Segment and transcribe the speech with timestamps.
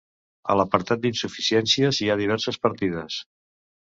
[0.53, 3.21] A l’apartat d’insuficiències, hi ha diverses partides.